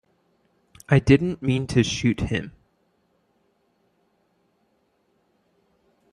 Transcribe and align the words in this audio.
I 0.89 0.97
didn't 0.97 1.43
mean 1.43 1.67
to 1.67 1.83
shoot 1.83 2.21
him. 2.21 2.53